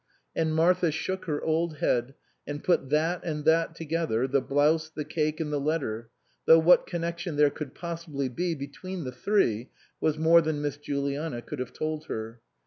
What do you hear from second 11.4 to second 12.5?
could have told her.